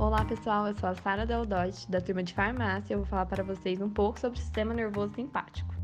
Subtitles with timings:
[0.00, 3.26] Olá pessoal, eu sou a Sara Deldote, da turma de farmácia, e eu vou falar
[3.26, 5.74] para vocês um pouco sobre o sistema nervoso simpático.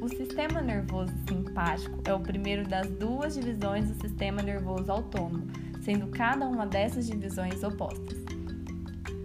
[0.00, 5.48] O sistema nervoso simpático é o primeiro das duas divisões do sistema nervoso autônomo,
[5.82, 8.16] sendo cada uma dessas divisões opostas.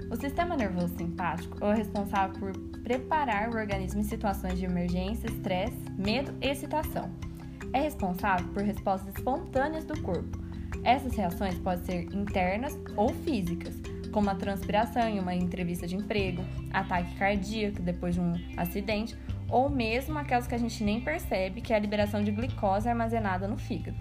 [0.10, 5.28] O sistema nervoso simpático é o responsável por preparar o organismo em situações de emergência,
[5.28, 7.10] estresse, medo e excitação.
[7.74, 10.38] É responsável por respostas espontâneas do corpo.
[10.84, 13.76] Essas reações podem ser internas ou físicas,
[14.12, 19.18] como a transpiração em uma entrevista de emprego, ataque cardíaco depois de um acidente,
[19.50, 23.48] ou mesmo aquelas que a gente nem percebe, que é a liberação de glicose armazenada
[23.48, 23.98] no fígado.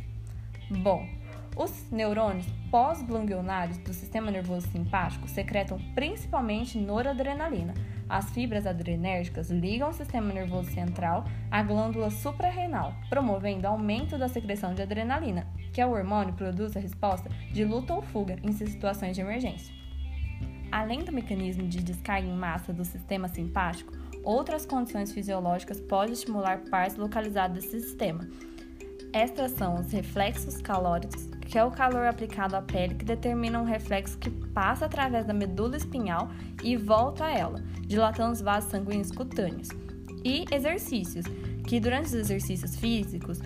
[0.70, 1.08] Bom,
[1.56, 7.72] os neurônios pós-ganglionários do sistema nervoso simpático secretam principalmente noradrenalina.
[8.08, 14.74] As fibras adrenérgicas ligam o sistema nervoso central à glândula suprarrenal, promovendo aumento da secreção
[14.74, 18.52] de adrenalina, que é o hormônio que produz a resposta de luta ou fuga em
[18.52, 19.74] situações de emergência.
[20.70, 23.92] Além do mecanismo de descarga em massa do sistema simpático,
[24.22, 28.28] outras condições fisiológicas podem estimular partes localizadas desse sistema.
[29.12, 33.64] Estas são os reflexos calóricos, que é o calor aplicado à pele que determina um
[33.64, 36.28] reflexo que passa através da medula espinhal
[36.64, 39.68] e volta a ela, dilatando os vasos sanguíneos cutâneos.
[40.24, 41.24] E exercícios,
[41.64, 43.38] que durante os exercícios físicos,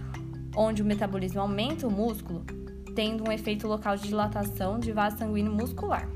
[0.56, 2.46] onde o metabolismo aumenta o músculo,
[2.94, 6.08] tendo um efeito local de dilatação de vaso sanguíneo muscular.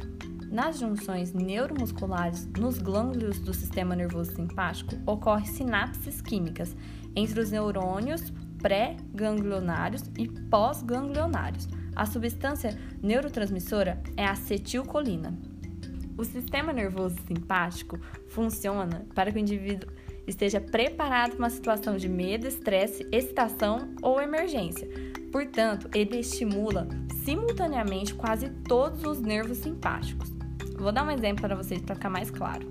[0.50, 6.74] Nas junções neuromusculares nos glândulos do sistema nervoso simpático ocorrem sinapses químicas
[7.14, 8.32] entre os neurônios
[8.62, 15.36] pré-ganglionários e pós-ganglionários, a substância neurotransmissora é a acetilcolina.
[16.16, 17.98] O sistema nervoso simpático
[18.28, 19.90] funciona para que o indivíduo
[20.26, 24.88] esteja preparado para uma situação de medo, estresse, excitação ou emergência.
[25.30, 26.86] Portanto, ele estimula
[27.24, 30.30] simultaneamente quase todos os nervos simpáticos.
[30.78, 32.70] Vou dar um exemplo para vocês para ficar mais claro.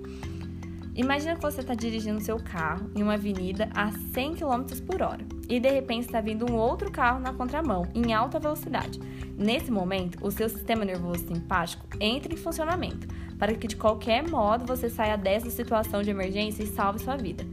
[0.94, 5.24] Imagina que você está dirigindo seu carro em uma avenida a 100 km por hora
[5.48, 9.00] e de repente está vindo um outro carro na contramão em alta velocidade.
[9.38, 13.08] Nesse momento, o seu sistema nervoso simpático entra em funcionamento
[13.38, 17.44] para que de qualquer modo você saia dessa situação de emergência e salve sua vida.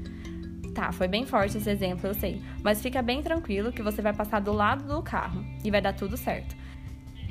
[0.76, 4.14] Tá, foi bem forte esse exemplo, eu sei, mas fica bem tranquilo que você vai
[4.14, 6.56] passar do lado do carro e vai dar tudo certo.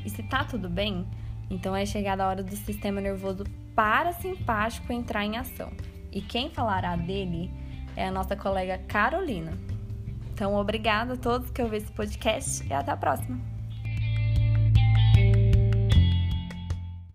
[0.04, 1.06] E se tá tudo bem,
[1.50, 5.70] então é chegada a hora do sistema nervoso parasimpático entrar em ação.
[6.12, 7.52] E quem falará dele
[7.96, 9.52] é a nossa colega Carolina.
[10.32, 13.57] Então, obrigada a todos que ouviram esse podcast e até a próxima!